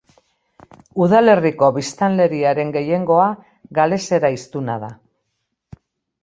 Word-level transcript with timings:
Udalerriko 1.05 1.69
biztanleriaren 1.75 2.71
gehiengoa 2.77 3.27
galesera 3.81 4.33
hiztuna 4.39 4.79
da. 4.87 4.91